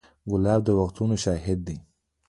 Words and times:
ګلاب 0.31 0.61
د 0.65 0.69
وختونو 0.79 1.15
شاهد 1.23 1.59
دی. 1.67 1.77